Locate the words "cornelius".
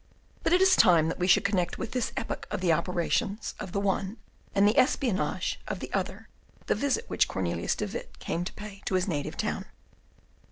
7.27-7.75